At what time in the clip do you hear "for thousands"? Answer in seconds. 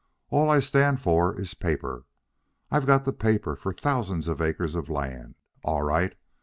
3.55-4.27